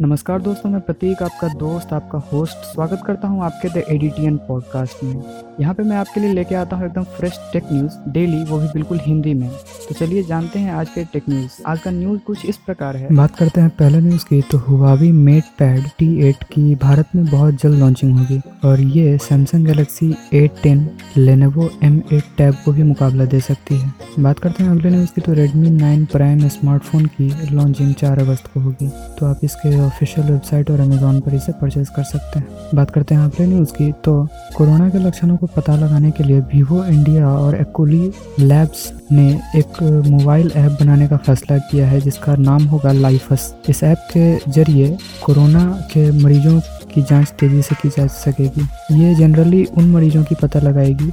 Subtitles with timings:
[0.00, 5.04] नमस्कार दोस्तों, मैं प्रतीक, आपका दोस्त, आपका होस्ट स्वागत करता हूँ आपके द एडिटियन पॉडकास्ट
[5.04, 5.22] में।
[5.60, 8.66] यहाँ पे मैं आपके लिए लेके आता हूँ एकदम फ्रेश टेक न्यूज़ डेली वो भी
[8.66, 9.48] बिल्कुल हिंदी में।
[9.88, 13.14] तो चलिए जानते हैं आज के टेक न्यूज़ आज का न्यूज़ कुछ इस प्रकार है।
[13.14, 17.54] बात करते हैं पहले न्यूज़ की तो हुआवी मेट पैड टी की भारत में बहुत
[17.54, 22.82] जल्द लॉन्चिंग होगी। और ये Samsung Galaxy eight ten Lenovo M eight tab को भी
[22.82, 27.06] मुकाबला दे सकती है। बात करते हैं अगले न्यूज़ की तो रेडमी नाइन प्राइम स्मार्टफ़ोन
[27.20, 28.88] की लॉन्चिंग चार अगस्त को होगी।
[29.18, 33.14] तो आप इसके ऑफिशियल वेबसाइट और अमेजोन पर इसे परचेज कर सकते हैं। बात करते
[33.14, 34.12] हैं अगले न्यूज़ की तो
[34.56, 39.82] कोरोना के लक्षणों को पता लगाने के लिए वीवो इंडिया और एक्ली लैब्स ने एक
[40.06, 44.96] मोबाइल ऐप बनाने का फैसला किया है, जिसका नाम होगा लाइफस इस ऐप के ज़रिए
[45.24, 46.58] कोरोना के मरीजों
[46.94, 48.68] की जाँच तेज़ी से की जा सकेगी।
[49.02, 51.10] ये जनरली उन मरीजों की पता लगाएगी,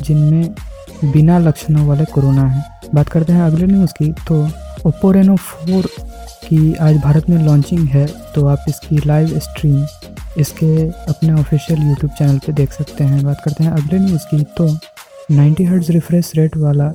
[0.00, 0.54] जिनमें
[1.04, 2.64] बिना लक्षणों वाले कोरोना है।
[2.94, 4.42] बात करते हैं अगले न्यूज़ की तो
[4.86, 5.88] ओप्पो रेनो फोर
[6.48, 9.84] की आज भारत में लॉन्चिंग है तो आप इसकी लाइव स्ट्रीम
[10.40, 14.42] इसके अपने ऑफिशियल यूट्यूब चैनल पे देख सकते हैं। बात करते हैं अगले न्यूज़ की
[14.58, 14.68] तो
[15.32, 16.90] 90 हर्ट्ज रिफ्रेश रेट वाला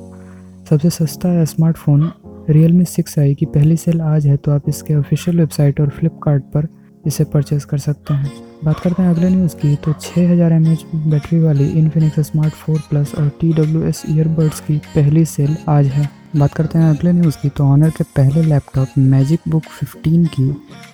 [0.70, 2.10] सबसे सस्ता स्मार्टफ़ोन
[2.50, 5.88] रियल मी सिक्स आई की पहली सेल आज है तो आप इसके ऑफिशियल वेबसाइट और
[5.90, 6.68] फ्लिपकार्ट पर
[7.04, 8.32] इसे परचेज कर सकते हैं।
[8.64, 12.54] बात करते हैं अगले न्यूज़ की तो 6000 हज़ार एम एच बैटरी वाली इन्फिनिक्स स्मार्ट
[12.56, 16.88] फोर प्लस और टी डब्ल्यू एस ईयरबड्स की पहली सेल आज है। बात करते हैं
[16.90, 20.48] अगले न्यूज़ की। तो ऑनर के पहले लैपटॉप मैजिक बुक 15 की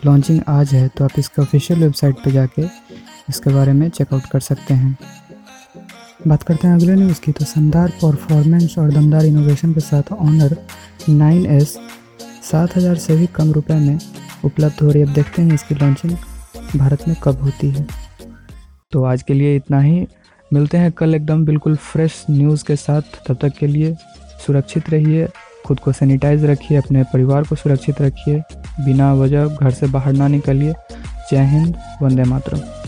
[0.04, 2.62] लॉन्चिंग आज है तो आप इसके ऑफिशियल वेबसाइट पर जाके
[3.28, 4.96] इसके बारे में चेकआउट कर सकते हैं।
[6.26, 10.56] बात करते हैं अगले न्यूज़ की। तो शानदार परफॉर्मेंस और दमदार इनोवेशन के साथ ऑनर
[11.10, 11.76] 9s
[12.42, 13.98] सात हज़ार से भी कम रुपए में
[14.44, 16.16] उपलब्ध हो रही है। अब देखते हैं इसकी लॉन्चिंग
[16.76, 17.86] भारत में कब होती है।
[18.92, 20.06] तो आज के लिए इतना ही।
[20.50, 23.94] मिलते हैं कल एकदम बिल्कुल फ्रेश न्यूज़ के साथ। तब तक के लिए
[24.46, 25.28] सुरक्षित रहिए,
[25.66, 28.42] खुद को सैनिटाइज रखिए, अपने परिवार को सुरक्षित रखिए,
[28.84, 30.74] बिना वजह घर से बाहर ना निकलिए।
[31.30, 32.79] जय हिंद, वंदे मातरम।